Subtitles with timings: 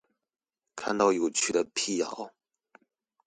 [0.75, 2.31] 看到有趣的闢謠